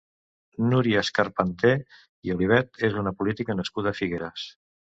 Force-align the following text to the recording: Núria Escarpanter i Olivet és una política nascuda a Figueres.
Núria 0.69 1.03
Escarpanter 1.07 1.75
i 2.29 2.35
Olivet 2.37 2.83
és 2.89 2.99
una 3.05 3.15
política 3.21 3.59
nascuda 3.61 3.95
a 3.97 4.03
Figueres. 4.03 4.51